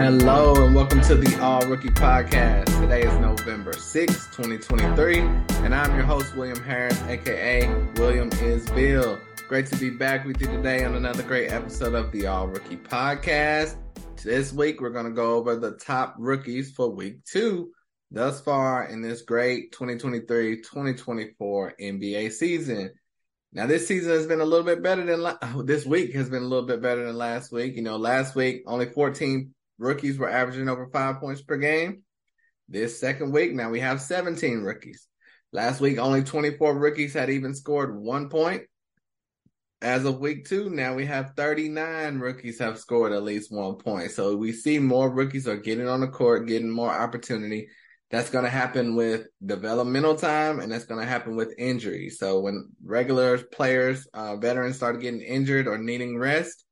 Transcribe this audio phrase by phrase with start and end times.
[0.00, 2.64] Hello and welcome to the All Rookie Podcast.
[2.80, 9.18] Today is November 6, 2023, and I'm your host, William Harris, aka William is Bill.
[9.46, 12.78] Great to be back with you today on another great episode of the All Rookie
[12.78, 13.76] Podcast.
[14.24, 17.70] This week, we're going to go over the top rookies for week two
[18.10, 22.90] thus far in this great 2023 2024 NBA season.
[23.52, 26.42] Now, this season has been a little bit better than la- this week has been
[26.42, 27.76] a little bit better than last week.
[27.76, 32.02] You know, last week only 14 rookies were averaging over five points per game.
[32.68, 35.08] This second week, now we have 17 rookies.
[35.52, 38.62] Last week, only 24 rookies had even scored one point.
[39.82, 44.10] As of week two, now we have 39 rookies have scored at least one point.
[44.10, 47.68] So we see more rookies are getting on the court, getting more opportunity.
[48.10, 52.10] That's going to happen with developmental time and that's going to happen with injury.
[52.10, 56.64] So when regular players, uh, veterans start getting injured or needing rest,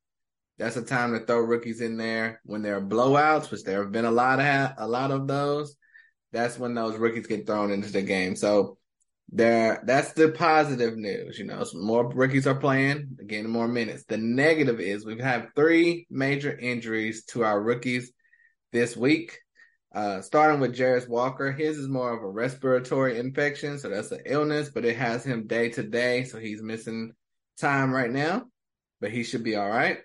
[0.59, 3.93] that's a time to throw rookies in there when there are blowouts, which there have
[3.93, 5.77] been a lot of, a lot of those.
[6.33, 8.37] That's when those rookies get thrown into the game.
[8.37, 8.77] So
[9.31, 11.39] there, that's the positive news.
[11.39, 14.05] You know, more rookies are playing, getting more minutes.
[14.09, 18.11] The negative is we've had three major injuries to our rookies
[18.73, 19.39] this week.
[19.95, 24.21] Uh, starting with Jarace Walker, his is more of a respiratory infection, so that's an
[24.27, 27.13] illness, but it has him day to day, so he's missing
[27.59, 28.45] time right now,
[29.01, 29.99] but he should be all right.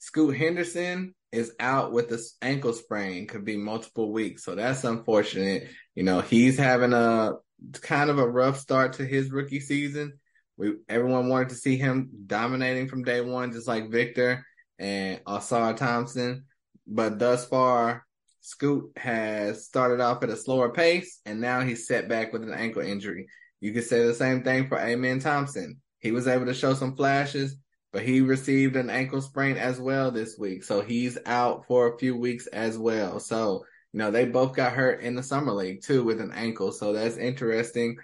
[0.00, 5.68] Scoot Henderson is out with this ankle sprain, could be multiple weeks, so that's unfortunate.
[5.94, 7.34] You know, he's having a
[7.82, 10.18] kind of a rough start to his rookie season.
[10.56, 14.44] We everyone wanted to see him dominating from day one, just like Victor
[14.78, 16.46] and Ausar Thompson.
[16.86, 18.06] But thus far,
[18.40, 22.54] Scoot has started off at a slower pace, and now he's set back with an
[22.54, 23.26] ankle injury.
[23.60, 25.80] You could say the same thing for Amen Thompson.
[25.98, 27.56] He was able to show some flashes,
[27.92, 30.64] but he received an ankle sprain as well this week.
[30.64, 33.20] So he's out for a few weeks as well.
[33.20, 36.72] So you know, they both got hurt in the summer league too with an ankle.
[36.72, 37.96] So that's interesting.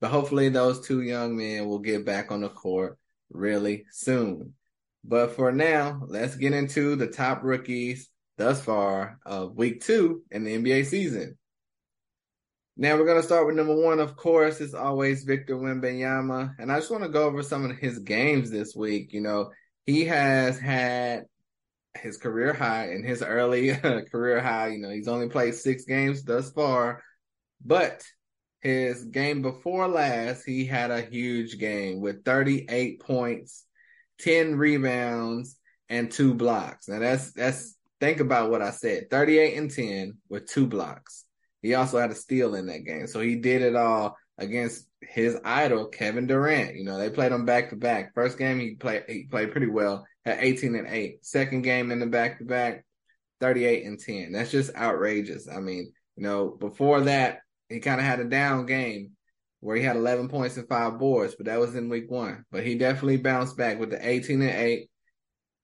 [0.00, 2.98] But hopefully those two young men will get back on the court
[3.30, 4.54] really soon.
[5.04, 10.44] But for now, let's get into the top rookies thus far of week two in
[10.44, 11.38] the NBA season.
[12.76, 16.54] Now we're going to start with number one, of course, it's always Victor Wembanyama.
[16.58, 19.12] And I just want to go over some of his games this week.
[19.12, 19.50] You know,
[19.86, 21.24] he has had
[21.98, 23.74] his career high and his early
[24.10, 24.68] career high.
[24.68, 27.02] You know, he's only played six games thus far,
[27.64, 28.04] but
[28.60, 33.64] his game before last, he had a huge game with 38 points,
[34.20, 35.56] 10 rebounds,
[35.88, 36.88] and two blocks.
[36.88, 41.24] Now that's, that's, think about what I said 38 and 10 with two blocks.
[41.62, 43.06] He also had a steal in that game.
[43.06, 46.76] So he did it all against his idol, Kevin Durant.
[46.76, 48.14] You know, they played him back to back.
[48.14, 51.24] First game he played he played pretty well at 18 and 8.
[51.24, 52.84] Second game in the back to back,
[53.40, 54.32] 38 and 10.
[54.32, 55.48] That's just outrageous.
[55.48, 59.12] I mean, you know, before that, he kind of had a down game
[59.60, 62.44] where he had 11 points and five boards, but that was in week one.
[62.50, 64.90] But he definitely bounced back with the 18 and 8.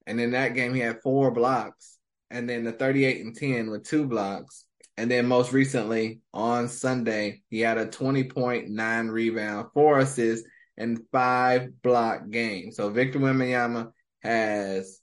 [0.05, 1.97] And in that game, he had four blocks.
[2.29, 4.65] And then the 38 and 10 with two blocks.
[4.97, 11.81] And then most recently on Sunday, he had a 20.9 rebound, four assists, and five
[11.81, 12.71] block game.
[12.71, 13.91] So Victor Wembanyama
[14.21, 14.99] has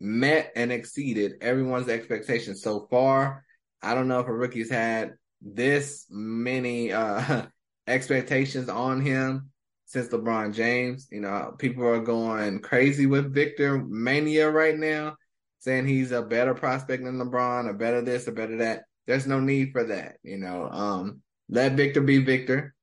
[0.00, 3.44] met and exceeded everyone's expectations so far.
[3.82, 7.46] I don't know if a rookie's had this many uh,
[7.86, 9.50] expectations on him
[9.86, 11.08] since LeBron James.
[11.10, 15.16] You know, people are going crazy with Victor Mania right now,
[15.60, 18.84] saying he's a better prospect than LeBron, a better this, a better that.
[19.06, 20.16] There's no need for that.
[20.22, 22.74] You know, um, let Victor be Victor.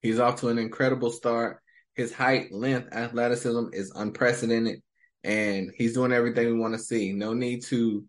[0.00, 1.60] He's off to an incredible start.
[1.94, 4.80] His height, length, athleticism is unprecedented
[5.24, 7.12] and he's doing everything we want to see.
[7.12, 8.04] No need to,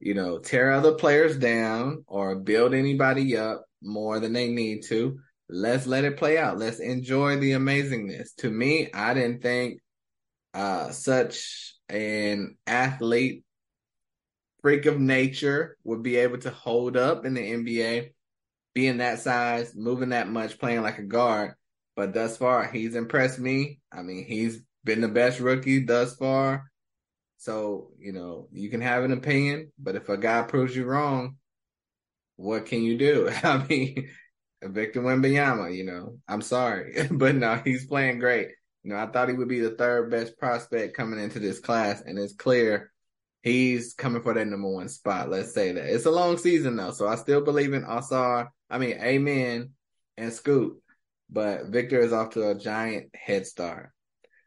[0.00, 5.18] you know, tear other players down or build anybody up more than they need to.
[5.48, 6.58] Let's let it play out.
[6.58, 8.34] Let's enjoy the amazingness.
[8.38, 9.80] To me, I didn't think
[10.54, 13.44] uh, such an athlete,
[14.62, 18.12] freak of nature, would be able to hold up in the NBA,
[18.74, 21.54] being that size, moving that much, playing like a guard.
[21.94, 23.80] But thus far, he's impressed me.
[23.92, 26.70] I mean, he's been the best rookie thus far.
[27.38, 31.36] So, you know, you can have an opinion, but if a guy proves you wrong,
[32.36, 33.28] what can you do?
[33.42, 34.08] I mean,
[34.62, 38.48] Victor Wembanyama, you know, I'm sorry, but no, he's playing great.
[38.84, 42.00] You know, I thought he would be the third best prospect coming into this class,
[42.00, 42.92] and it's clear
[43.42, 45.28] he's coming for that number one spot.
[45.28, 48.48] Let's say that it's a long season though, so I still believe in Ausar.
[48.70, 49.70] I mean, Amen
[50.16, 50.80] and Scoot,
[51.28, 53.90] but Victor is off to a giant head start.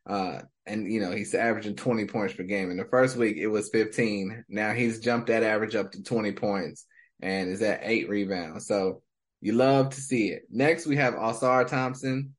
[0.07, 2.71] Uh, and you know he's averaging 20 points per game.
[2.71, 4.45] In the first week, it was 15.
[4.49, 6.85] Now he's jumped that average up to 20 points
[7.21, 8.67] and is at eight rebounds.
[8.67, 9.01] So
[9.41, 10.43] you love to see it.
[10.49, 12.35] Next, we have Ausar Thompson.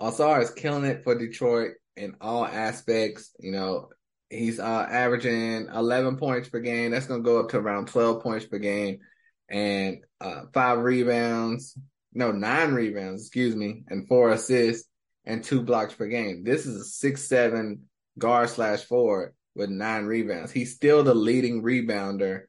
[0.00, 3.30] Ausar is killing it for Detroit in all aspects.
[3.38, 3.88] You know,
[4.34, 6.90] he's uh, averaging 11 points per game.
[6.90, 9.00] That's going to go up to around 12 points per game
[9.48, 11.78] and uh, five rebounds.
[12.12, 14.88] No, nine rebounds, excuse me, and four assists
[15.24, 16.44] and two blocks per game.
[16.44, 17.84] This is a six seven
[18.18, 20.52] guard slash forward with nine rebounds.
[20.52, 22.42] He's still the leading rebounder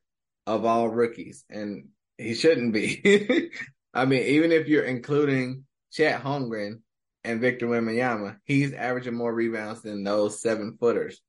[0.45, 3.51] of all rookies, and he shouldn't be.
[3.93, 6.81] I mean, even if you're including Chet Holmgren
[7.23, 11.21] and Victor Wembanyama, he's averaging more rebounds than those seven footers.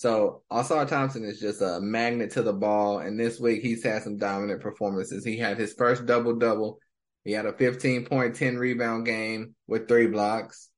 [0.00, 4.02] So Ausar Thompson is just a magnet to the ball, and this week he's had
[4.02, 5.26] some dominant performances.
[5.26, 6.78] He had his first double double.
[7.22, 10.70] He had a 15 point, 10 rebound game with three blocks.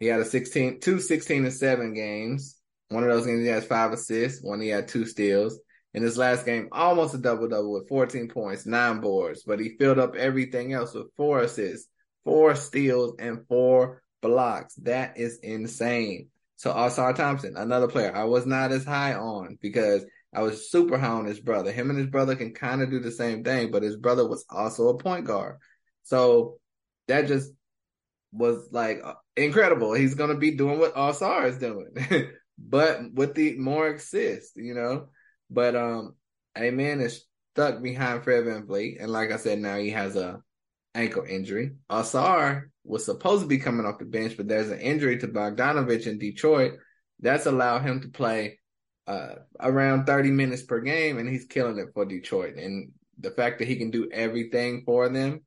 [0.00, 2.56] He had a 16, two 16 and 7 games.
[2.88, 4.42] One of those games he has five assists.
[4.42, 5.60] One he had two steals.
[5.92, 9.76] In his last game, almost a double double with 14 points, nine boards, but he
[9.78, 11.90] filled up everything else with four assists,
[12.24, 14.76] four steals, and four blocks.
[14.76, 16.30] That is insane.
[16.56, 20.04] So Ausar Thompson, another player I was not as high on because
[20.34, 21.70] I was super high on his brother.
[21.70, 24.44] Him and his brother can kind of do the same thing, but his brother was
[24.50, 25.56] also a point guard.
[26.02, 26.58] So
[27.08, 27.52] that just
[28.32, 29.94] was like uh, incredible.
[29.94, 31.94] He's going to be doing what Ausar is doing,
[32.58, 35.08] but with the more assists, you know.
[35.50, 36.16] But um,
[36.58, 37.24] Amen is
[37.54, 40.40] stuck behind Fred VanVleet, and like I said, now he has a
[40.94, 41.72] ankle injury.
[41.90, 46.06] Ausar was supposed to be coming off the bench, but there's an injury to Bogdanovich
[46.06, 46.74] in Detroit.
[47.20, 48.60] That's allowed him to play
[49.06, 52.56] uh, around 30 minutes per game, and he's killing it for Detroit.
[52.56, 55.42] And the fact that he can do everything for them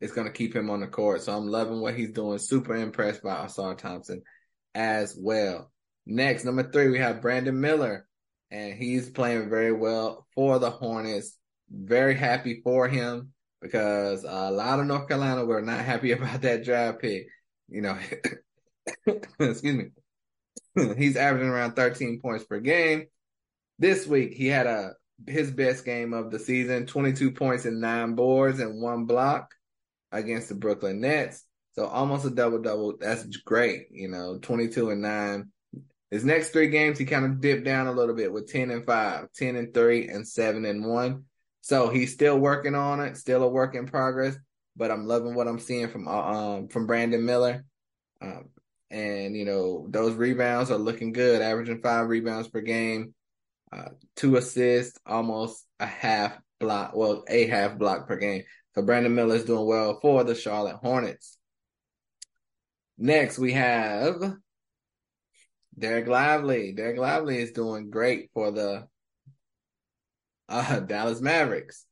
[0.00, 1.22] is going to keep him on the court.
[1.22, 2.38] So I'm loving what he's doing.
[2.38, 4.22] Super impressed by Ausar Thompson
[4.74, 5.70] as well.
[6.06, 8.06] Next, number three, we have Brandon Miller,
[8.50, 11.36] and he's playing very well for the Hornets.
[11.70, 16.64] Very happy for him because a lot of North Carolina were not happy about that
[16.64, 17.26] draft pick.
[17.68, 17.98] You know,
[19.40, 19.90] excuse me.
[20.96, 23.06] he's averaging around 13 points per game.
[23.78, 24.92] This week, he had a
[25.26, 29.52] his best game of the season 22 points and nine boards and one block
[30.12, 31.44] against the Brooklyn Nets.
[31.72, 32.96] So almost a double double.
[32.98, 33.86] That's great.
[33.90, 35.52] You know, 22 and 9.
[36.10, 38.86] His next three games, he kind of dipped down a little bit with 10 and
[38.86, 41.24] 5, 10 and 3, and 7 and 1.
[41.68, 44.34] So he's still working on it, still a work in progress.
[44.74, 47.66] But I'm loving what I'm seeing from uh, um from Brandon Miller.
[48.22, 48.48] Um,
[48.90, 53.14] and you know those rebounds are looking good, averaging five rebounds per game,
[53.70, 58.44] uh, two assists, almost a half block, well a half block per game.
[58.74, 61.36] So Brandon Miller is doing well for the Charlotte Hornets.
[62.96, 64.16] Next, we have
[65.78, 66.74] Dereck Lively.
[66.74, 68.88] Dereck Lively is doing great for the
[70.48, 71.84] uh, Dallas Mavericks.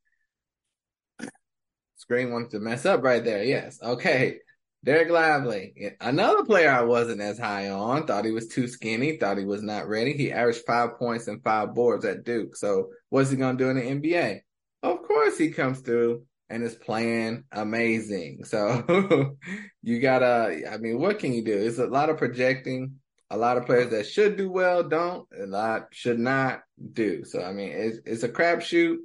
[1.97, 3.43] Screen wants to mess up right there.
[3.43, 3.79] Yes.
[3.82, 4.38] Okay.
[4.87, 8.06] Dereck Lively, another player I wasn't as high on.
[8.06, 9.17] Thought he was too skinny.
[9.17, 10.12] Thought he was not ready.
[10.12, 12.55] He averaged five points and five boards at Duke.
[12.55, 14.43] So what's he gonna do in the NBA?
[14.85, 18.44] Of course he comes through and is playing amazing.
[18.44, 19.37] So
[19.82, 21.58] you gotta, I mean, what can you do?
[21.58, 23.01] It's a lot of projecting.
[23.30, 27.24] A lot of players that should do well don't, and a lot should not do.
[27.24, 28.98] So I mean, it's, it's a crapshoot.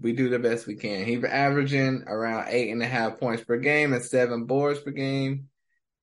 [0.00, 1.04] We do the best we can.
[1.04, 5.48] He's averaging around eight and a half points per game and seven boards per game,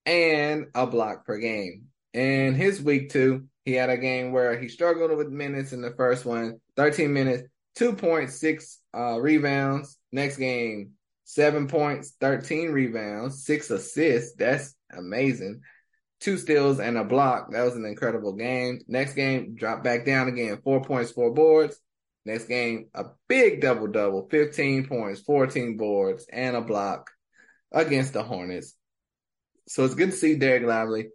[0.05, 1.85] and a block per game.
[2.13, 5.91] And his week two, he had a game where he struggled with minutes in the
[5.91, 7.43] first one, 13 minutes,
[7.77, 9.97] 2.6 uh, rebounds.
[10.11, 10.93] Next game,
[11.23, 14.35] seven points, 13 rebounds, six assists.
[14.35, 15.61] That's amazing.
[16.19, 17.51] Two steals and a block.
[17.51, 18.81] That was an incredible game.
[18.87, 21.79] Next game, drop back down again, four points, four boards.
[22.25, 27.09] Next game, a big double double, 15 points, 14 boards, and a block
[27.71, 28.75] against the Hornets.
[29.67, 31.07] So it's good to see Dereck Lively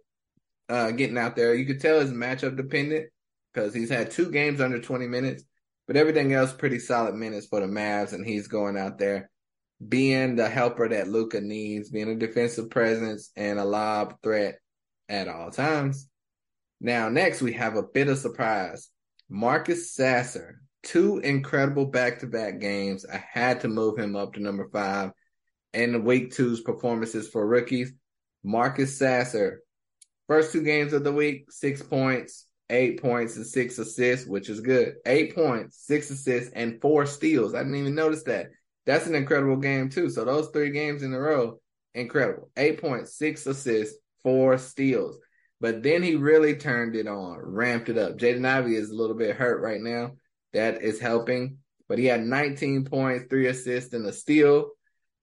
[0.69, 1.53] uh, getting out there.
[1.53, 3.09] You could tell he's matchup dependent
[3.53, 5.43] because he's had two games under 20 minutes.
[5.87, 9.29] But everything else, pretty solid minutes for the Mavs, and he's going out there
[9.87, 14.59] being the helper that Luka needs, being a defensive presence and a lob threat
[15.09, 16.07] at all times.
[16.81, 18.89] Now, next we have a bit of surprise.
[19.29, 23.05] Marcus Sasser, two incredible back-to-back games.
[23.05, 25.11] I had to move him up to number five.
[25.73, 27.93] And the week two's performances for rookies.
[28.43, 29.61] Marcus Sasser,
[30.27, 34.61] first two games of the week, six points, eight points and six assists, which is
[34.61, 34.95] good.
[35.05, 37.53] Eight points, six assists, and four steals.
[37.53, 38.51] I didn't even notice that.
[38.85, 40.09] That's an incredible game too.
[40.09, 41.59] So those three games in a row,
[41.93, 42.51] incredible.
[42.55, 45.19] Eight points, six assists, four steals.
[45.61, 48.17] But then he really turned it on, ramped it up.
[48.17, 50.13] Jaden Ivey is a little bit hurt right now.
[50.51, 51.59] That is helping.
[51.87, 54.71] But he had 19 points, three assists, and a steal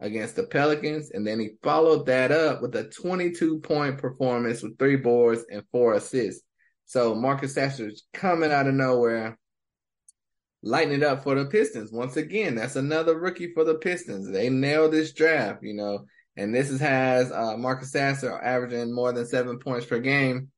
[0.00, 1.10] against the Pelicans.
[1.10, 5.64] And then he followed that up with a 22 point performance with three boards and
[5.72, 6.42] four assists.
[6.86, 9.38] So Marcus Sasser's coming out of nowhere,
[10.62, 11.90] lighting it up for the Pistons.
[11.92, 14.30] Once again, that's another rookie for the Pistons.
[14.30, 16.06] They nailed this draft, you know.
[16.36, 20.50] And this is, has uh, Marcus Sasser averaging more than seven points per game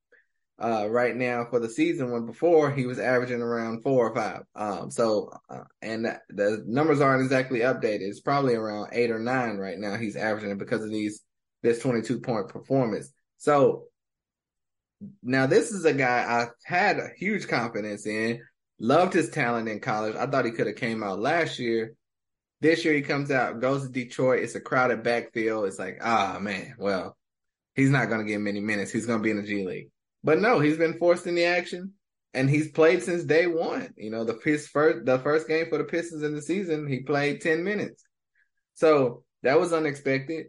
[0.62, 2.12] uh, right now for the season.
[2.12, 4.42] When before he was averaging around four or five.
[4.54, 8.02] Um, so uh, and the numbers aren't exactly updated.
[8.02, 9.96] It's probably around eight or nine right now.
[9.96, 11.22] He's averaging because of these
[11.62, 13.12] this twenty two point performance.
[13.38, 13.84] So
[15.22, 18.40] now this is a guy I had a huge confidence in.
[18.78, 20.16] Loved his talent in college.
[20.16, 21.94] I thought he could have came out last year
[22.64, 24.42] this year he comes out, goes to Detroit.
[24.42, 25.66] It's a crowded backfield.
[25.66, 27.14] It's like, ah, man, well,
[27.74, 28.90] he's not going to get many minutes.
[28.90, 29.90] He's going to be in the G League.
[30.22, 31.92] But no, he's been forced in the action
[32.32, 33.92] and he's played since day one.
[33.98, 37.00] You know, the his first the first game for the Pistons in the season, he
[37.00, 38.02] played 10 minutes.
[38.72, 40.46] So that was unexpected.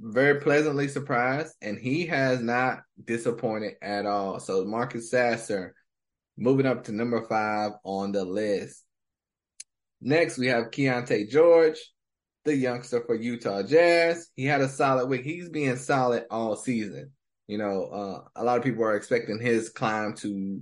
[0.00, 4.40] Very pleasantly surprised, and he has not disappointed at all.
[4.40, 5.74] So Marcus Sasser
[6.38, 8.82] moving up to number five on the list.
[10.02, 11.78] Next, we have Keyonte George,
[12.44, 14.28] the youngster for Utah Jazz.
[14.34, 15.22] He had a solid week.
[15.22, 17.12] He's being solid all season.
[17.46, 20.60] You know, uh, a lot of people are expecting his climb to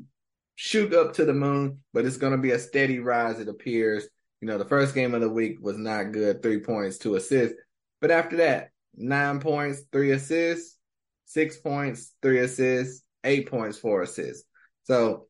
[0.57, 4.07] shoot up to the moon, but it's going to be a steady rise, it appears.
[4.43, 7.57] You know, the first game of the week was not good, three points, two assists.
[8.03, 10.77] But after that, nine points, three assists,
[11.25, 14.45] six points, three assists, eight points, four assists.
[14.85, 15.29] So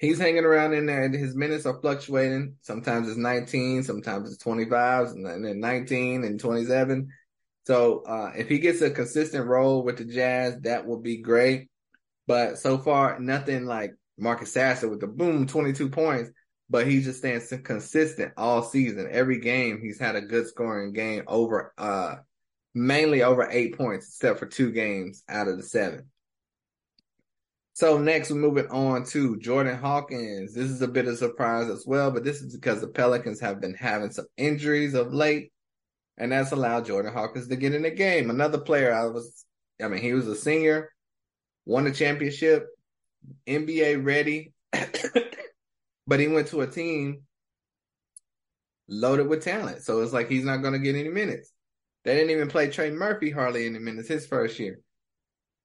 [0.00, 1.04] he's hanging around in there.
[1.04, 2.56] And his minutes are fluctuating.
[2.62, 7.08] Sometimes it's 19, sometimes it's 25, and then 19 and 27.
[7.66, 11.68] So uh, if he gets a consistent role with the Jazz, that will be great.
[12.26, 16.30] But so far, nothing like Marcus Sasser with the boom 22 points.
[16.70, 19.08] But he's just staying consistent all season.
[19.10, 22.16] Every game, he's had a good scoring game over, uh,
[22.74, 26.08] mainly over eight points, except for two games out of the seven.
[27.80, 30.52] So next, we're moving on to Jordan Hawkins.
[30.52, 33.40] This is a bit of a surprise as well, but this is because the Pelicans
[33.40, 35.50] have been having some injuries of late,
[36.18, 38.28] and that's allowed Jordan Hawkins to get in the game.
[38.28, 39.46] Another player I was,
[39.82, 40.92] I mean, he was a senior,
[41.64, 42.66] won a championship,
[43.46, 44.52] NBA ready,
[46.06, 47.22] but he went to a team
[48.88, 49.84] loaded with talent.
[49.84, 51.50] So it's like he's not going to get any minutes.
[52.04, 54.80] They didn't even play Trey Murphy hardly any minutes his first year.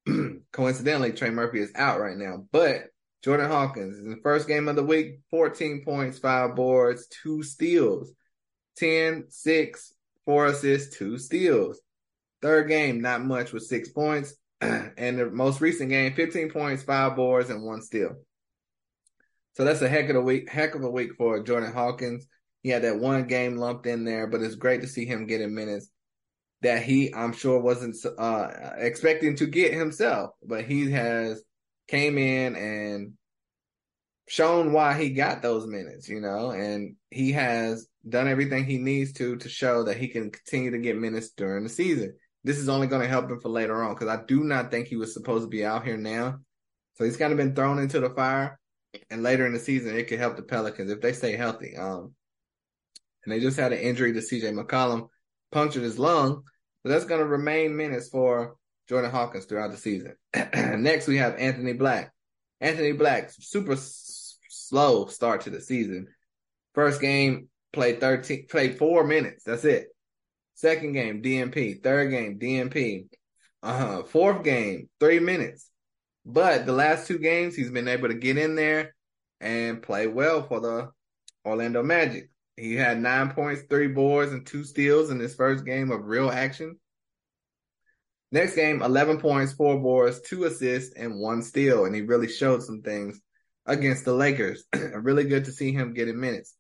[0.52, 2.86] coincidentally, Trey Murphy is out right now, but
[3.24, 8.14] Jordan Hawkins in the first game of the week, 14 points, five boards, two steals,
[8.78, 9.94] 10, 6,
[10.26, 11.82] four assists, two steals.
[12.42, 14.36] Third game, not much with six points.
[14.62, 18.16] and the most recent game, 15 points, five boards, and one steal.
[19.54, 22.28] So that's a heck of a week, heck of a week for Jordan Hawkins.
[22.62, 25.56] He had that one game lumped in there, but it's great to see him getting
[25.56, 25.90] minutes
[26.65, 31.43] that he, I'm sure, wasn't uh, expecting to get himself, but he has
[31.88, 33.13] came in and
[34.27, 39.13] shown why he got those minutes, you know, and he has done everything he needs
[39.13, 42.15] to to show that he can continue to get minutes during the season.
[42.43, 44.88] This is only going to help him for later on because I do not think
[44.88, 46.39] he was supposed to be out here now.
[46.95, 48.60] So he's kind of been thrown into the fire,
[49.12, 51.77] and later in the season it could help the Pelicans if they stay healthy.
[51.77, 52.15] Um,
[53.24, 54.51] and they just had an injury to C.J.
[54.53, 55.10] McCollum,
[55.51, 56.43] punctured his lung,
[56.86, 60.15] so that's going to remain minutes for Jordan Hawkins throughout the season.
[60.56, 62.13] Next, we have Anthony Black.
[62.62, 66.08] Anthony Black, super s- slow start to the season.
[66.75, 69.44] First game, played 13, played four minutes.
[69.46, 69.88] That's it.
[70.54, 71.82] Second game, DNP.
[71.82, 73.08] Third game, DNP.
[73.63, 74.04] Uh-huh.
[74.04, 75.68] Fourth game, three minutes.
[76.24, 78.94] But the last two games, he's been able to get in there
[79.42, 80.92] and play well for the
[81.44, 82.30] Orlando Magic.
[82.58, 86.32] He had nine points, three boards, and two steals in his first game of real
[86.32, 86.78] action.
[88.32, 91.86] Next game, 11 points, four boards, two assists, and one steal.
[91.86, 93.20] And he really showed some things
[93.66, 94.64] against the Lakers.
[94.74, 96.56] really good to see him getting minutes.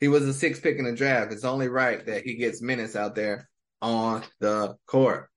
[0.00, 1.32] He was a six pick in the draft.
[1.32, 3.48] It's only right that he gets minutes out there
[3.80, 5.28] on the court.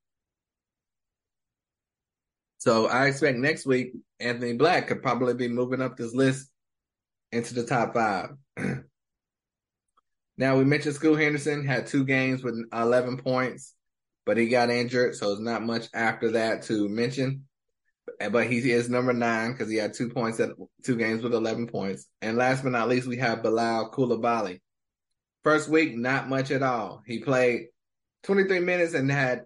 [2.58, 6.50] So I expect next week, Anthony Black could probably be moving up this list
[7.32, 8.30] into the top five.
[10.38, 13.74] Now we mentioned Scoot Henderson had two games with 11 points,
[14.25, 17.46] but he got injured, so it's not much after that to mention.
[18.20, 20.51] But he is number nine because he had two points at
[20.84, 22.08] two games with 11 points.
[22.22, 24.62] And last but not least, we have Bilal Coulibaly.
[25.44, 27.01] First week, not much at all.
[27.06, 27.67] He played
[28.24, 29.46] 23 minutes and had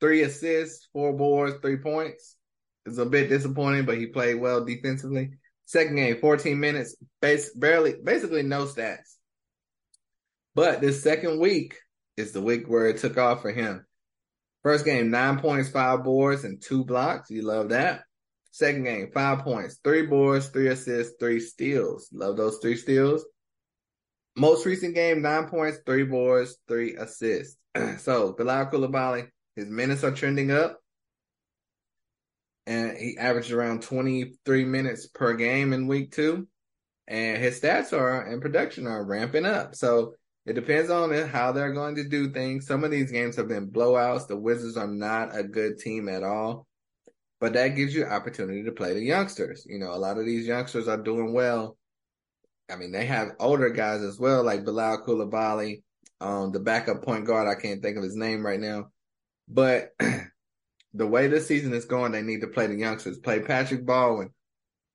[0.00, 2.36] three assists, four boards, three points.
[2.86, 5.30] It's a bit disappointing, but he played well defensively.
[5.66, 9.16] Second game, 14 minutes, base, barely, basically no stats.
[10.54, 11.76] But this second week
[12.16, 13.84] is the week where it took off for him.
[14.62, 17.30] First game, nine points, five boards, and two blocks.
[17.30, 18.04] You love that.
[18.50, 22.08] Second game, five points, three boards, three assists, three steals.
[22.12, 23.24] Love those three steals.
[24.36, 27.56] Most recent game, nine points, three boards, three assists.
[27.98, 30.78] so Bilal Coulibaly, his minutes are trending up.
[32.66, 36.48] And he averaged around 23 minutes per game in week two.
[37.06, 39.74] And his stats are and production are ramping up.
[39.74, 40.14] So
[40.46, 42.66] it depends on how they're going to do things.
[42.66, 44.26] Some of these games have been blowouts.
[44.26, 46.66] The Wizards are not a good team at all.
[47.40, 49.66] But that gives you opportunity to play the youngsters.
[49.68, 51.76] You know, a lot of these youngsters are doing well.
[52.70, 55.82] I mean, they have older guys as well, like Bilal Coulibaly,
[56.20, 57.48] um, the backup point guard.
[57.48, 58.90] I can't think of his name right now.
[59.48, 59.90] But
[60.94, 63.18] the way this season is going, they need to play the youngsters.
[63.18, 64.30] Play Patrick Baldwin,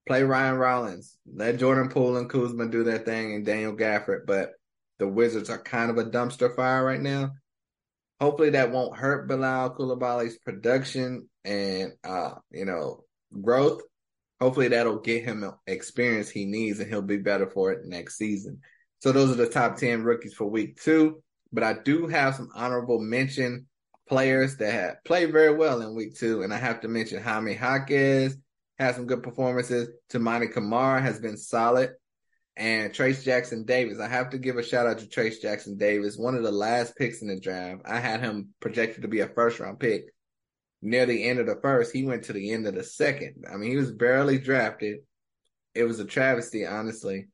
[0.08, 4.26] play Ryan Rollins, let Jordan Poole and Kuzma do their thing, and Daniel Gafford.
[4.26, 4.54] But
[5.00, 7.32] the Wizards are kind of a dumpster fire right now.
[8.20, 13.04] Hopefully that won't hurt Bilal Coulibaly's production and uh, you know,
[13.42, 13.82] growth.
[14.42, 18.60] Hopefully that'll get him experience he needs and he'll be better for it next season.
[19.00, 21.24] So those are the top 10 rookies for week two.
[21.52, 23.68] But I do have some honorable mention
[24.08, 26.44] players that have played very well in week two.
[26.44, 28.38] And I have to mention Jaime Jaquez
[28.78, 29.90] had some good performances.
[30.12, 31.92] Toumani Camara has been solid
[32.58, 34.00] and Trayce Jackson-Davis.
[34.00, 37.22] I have to give a shout out to Trayce Jackson-Davis, one of the last picks
[37.22, 37.82] in the draft.
[37.86, 40.06] I had him projected to be a first round pick.
[40.82, 43.46] Near the end of the first, he went to the end of the second.
[43.52, 45.00] I mean, he was barely drafted.
[45.76, 47.28] It was a travesty, honestly.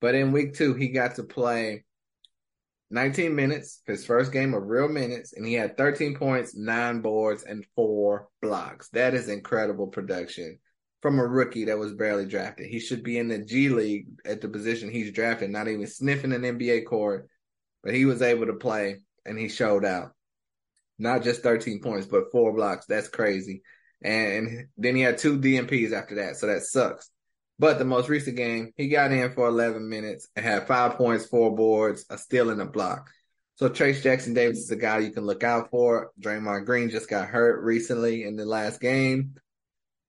[0.00, 1.84] But in week two, he got to play
[2.90, 7.42] 19 minutes, his first game of real minutes, and he had 13 points, nine boards,
[7.42, 8.88] and four blocks.
[8.90, 10.58] That is incredible production
[11.00, 12.66] from a rookie that was barely drafted.
[12.66, 16.32] He should be in the G League at the position he's drafted, not even sniffing
[16.32, 17.28] an NBA court.
[17.84, 20.12] But he was able to play and he showed out.
[20.98, 22.86] Not just 13 points, but four blocks.
[22.86, 23.62] That's crazy.
[24.02, 27.08] And then he had two DNPs after that, so that sucks.
[27.60, 31.26] But the most recent game, he got in for 11 minutes and had five points,
[31.26, 33.10] four boards, a steal, and a block.
[33.56, 36.12] So Trayce Jackson-Davis is a guy you can look out for.
[36.20, 39.34] Draymond Green just got hurt recently in the last game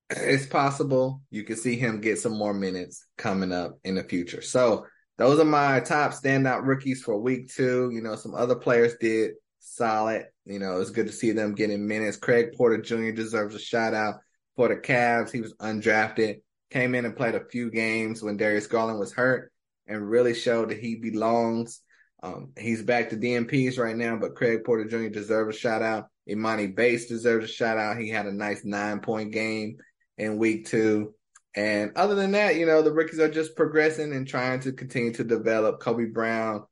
[0.09, 4.41] it's possible you can see him get some more minutes coming up in the future.
[4.41, 4.85] So
[5.17, 7.89] those are my top standout rookies for week two.
[7.93, 10.25] You know, some other players did solid.
[10.45, 12.17] You know, it's good to see them getting minutes.
[12.17, 13.11] Craig Porter Jr.
[13.11, 14.15] deserves a shout out
[14.55, 15.31] for the Cavs.
[15.31, 16.41] He was undrafted,
[16.71, 19.51] came in and played a few games when Darius Garland was hurt
[19.87, 21.81] and really showed that he belongs.
[22.21, 25.09] Um, he's back to DNPs right now, but Craig Porter Jr.
[25.09, 26.07] deserves a shout out.
[26.29, 27.97] Emoni Bates deserves a shout out.
[27.97, 29.77] He had a nice nine point game
[30.19, 31.13] in week two.
[31.55, 35.13] And other than that, you know, the rookies are just progressing and trying to continue
[35.13, 35.79] to develop.
[35.79, 36.65] Kobe Brown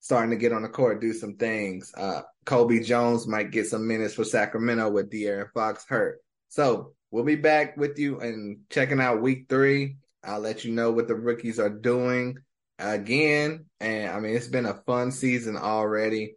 [0.00, 1.92] starting to get on the court, do some things.
[1.96, 6.20] Uh, Colby Jones might get some minutes for Sacramento with De'Aaron Fox hurt.
[6.48, 9.96] So we'll be back with you and checking out week three.
[10.24, 12.38] I'll let you know what the rookies are doing
[12.80, 13.66] again.
[13.80, 16.34] And I mean, it's been a fun season already.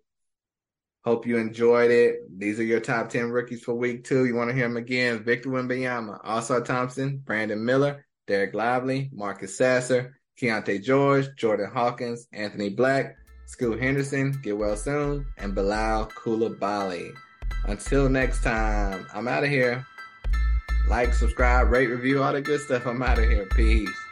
[1.06, 2.22] Hope you enjoyed it.
[2.36, 4.26] These are your top 10 rookies for week two.
[4.26, 5.24] You want to hear them again?
[5.24, 12.70] Victor Wembanyama, Ausar Thompson, Brandon Miller, Dereck Lively, Marcus Sasser, Keyonte George, Jordan Hawkins, Anthony
[12.70, 13.16] Black,
[13.46, 17.14] Scoot Henderson, get well soon, and Bilal Coulibaly.
[17.66, 19.86] Until next time, I'm out of here.
[20.90, 22.88] Like, subscribe, rate, review, all the good stuff.
[22.88, 23.46] I'm out of here.
[23.56, 24.05] Peace.